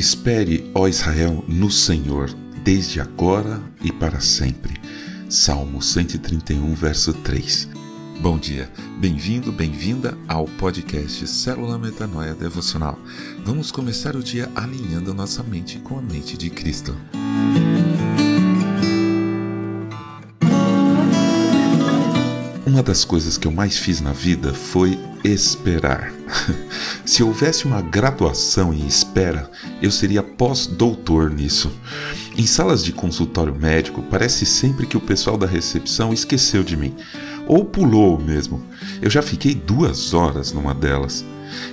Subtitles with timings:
[0.00, 2.32] Espere, ó Israel, no Senhor,
[2.64, 4.80] desde agora e para sempre.
[5.28, 7.68] Salmo 131, verso 3.
[8.18, 12.98] Bom dia, bem-vindo, bem-vinda ao podcast Célula Metanoia Devocional.
[13.44, 16.96] Vamos começar o dia alinhando nossa mente com a mente de Cristo.
[22.64, 26.12] Uma das coisas que eu mais fiz na vida foi esperar.
[27.04, 29.50] Se houvesse uma graduação em espera,
[29.82, 31.70] eu seria pós-doutor nisso.
[32.36, 36.94] Em salas de consultório médico, parece sempre que o pessoal da recepção esqueceu de mim.
[37.46, 38.62] Ou pulou mesmo.
[39.02, 41.24] Eu já fiquei duas horas numa delas.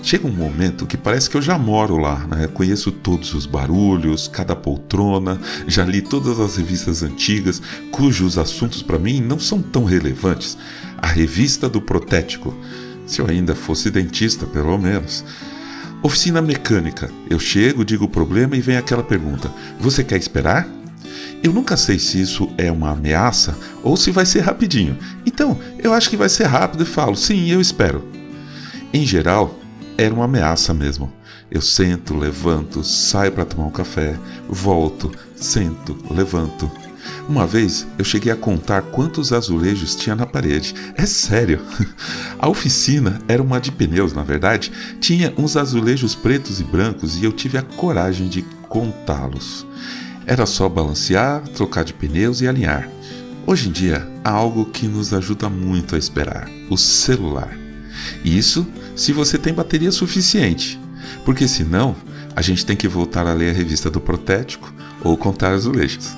[0.02, 2.48] Chega um momento que parece que eu já moro lá, né?
[2.48, 8.98] Conheço todos os barulhos, cada poltrona, já li todas as revistas antigas, cujos assuntos para
[8.98, 10.58] mim não são tão relevantes.
[10.98, 12.56] A revista do protético,
[13.08, 15.24] se eu ainda fosse dentista, pelo menos.
[16.04, 17.10] Oficina mecânica.
[17.30, 20.68] Eu chego, digo o problema e vem aquela pergunta: Você quer esperar?
[21.42, 24.98] Eu nunca sei se isso é uma ameaça ou se vai ser rapidinho.
[25.26, 28.04] Então, eu acho que vai ser rápido e falo: Sim, eu espero.
[28.94, 29.58] Em geral,
[29.98, 31.12] era uma ameaça mesmo.
[31.50, 34.18] Eu sento, levanto, saio para tomar um café,
[34.50, 36.70] volto, sento, levanto.
[37.28, 40.74] Uma vez eu cheguei a contar quantos azulejos tinha na parede.
[40.96, 41.62] É sério.
[42.40, 44.72] A oficina era uma de pneus, na verdade.
[45.00, 49.66] Tinha uns azulejos pretos e brancos e eu tive a coragem de contá-los.
[50.26, 52.90] Era só balancear, trocar de pneus e alinhar.
[53.46, 57.58] Hoje em dia há algo que nos ajuda muito a esperar: o celular.
[58.24, 60.80] Isso se você tem bateria suficiente,
[61.24, 61.96] porque senão
[62.36, 64.72] a gente tem que voltar a ler a revista do Protético
[65.04, 66.16] ou contar azulejos.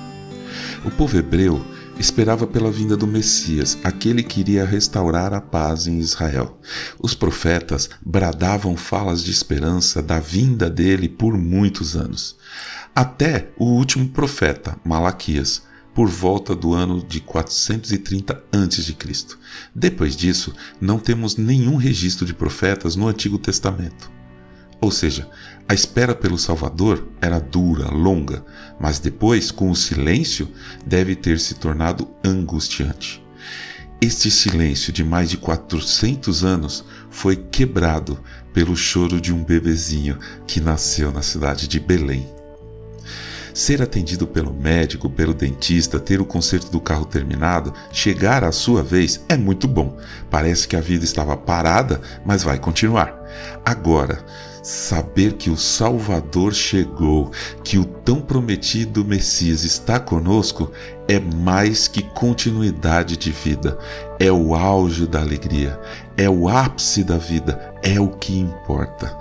[0.82, 1.62] O povo hebreu
[1.98, 6.58] esperava pela vinda do Messias, aquele que iria restaurar a paz em Israel.
[6.98, 12.36] Os profetas bradavam falas de esperança da vinda dele por muitos anos.
[12.94, 15.62] Até o último profeta, Malaquias,
[15.94, 18.96] por volta do ano de 430 a.C.
[19.74, 24.19] Depois disso, não temos nenhum registro de profetas no Antigo Testamento.
[24.80, 25.28] Ou seja,
[25.68, 28.44] a espera pelo Salvador era dura, longa,
[28.80, 30.48] mas depois, com o silêncio,
[30.84, 33.22] deve ter se tornado angustiante.
[34.00, 38.18] Este silêncio de mais de 400 anos foi quebrado
[38.52, 42.26] pelo choro de um bebezinho que nasceu na cidade de Belém.
[43.52, 48.82] Ser atendido pelo médico, pelo dentista, ter o conserto do carro terminado, chegar à sua
[48.82, 49.98] vez é muito bom.
[50.30, 53.14] Parece que a vida estava parada, mas vai continuar.
[53.64, 54.24] Agora,
[54.62, 57.30] saber que o Salvador chegou,
[57.64, 60.70] que o tão prometido Messias está conosco,
[61.08, 63.78] é mais que continuidade de vida,
[64.18, 65.80] é o auge da alegria,
[66.16, 69.16] é o ápice da vida, é o que importa.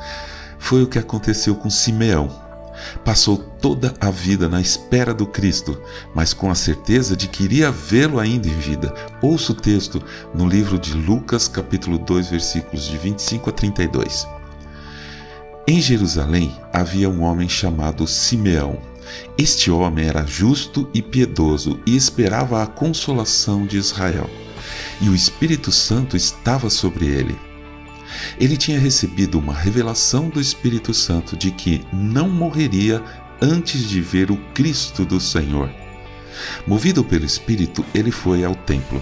[0.58, 2.30] Foi o que aconteceu com Simeão.
[3.04, 5.82] Passou toda a vida na espera do Cristo,
[6.14, 8.94] mas com a certeza de que iria vê-lo ainda em vida.
[9.22, 10.02] Ouça o texto
[10.34, 14.39] no livro de Lucas, capítulo 2, versículos de 25 a 32.
[15.70, 18.82] Em Jerusalém havia um homem chamado Simeão.
[19.38, 24.28] Este homem era justo e piedoso e esperava a consolação de Israel.
[25.00, 27.38] E o Espírito Santo estava sobre ele
[28.40, 33.04] ele tinha recebido uma revelação do Espírito Santo de que não morreria
[33.40, 35.70] antes de ver o Cristo do Senhor.
[36.66, 39.00] Movido pelo Espírito, ele foi ao templo.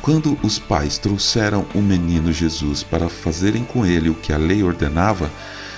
[0.00, 4.62] Quando os pais trouxeram o menino Jesus para fazerem com ele o que a lei
[4.62, 5.28] ordenava,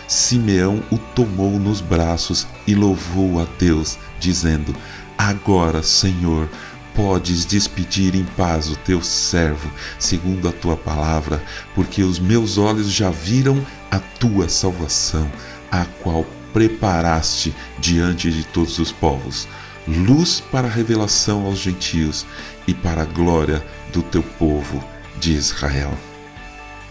[0.08, 4.74] Simeão o tomou nos braços e louvou a Deus, dizendo:
[5.18, 6.48] Agora, Senhor,
[6.94, 12.90] podes despedir em paz o teu servo, segundo a tua palavra, porque os meus olhos
[12.90, 15.30] já viram a tua salvação,
[15.70, 19.46] a qual preparaste diante de todos os povos,
[19.86, 22.26] luz para a revelação aos gentios
[22.66, 24.82] e para a glória do teu povo
[25.20, 25.92] de Israel.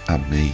[0.08, 0.54] Amém.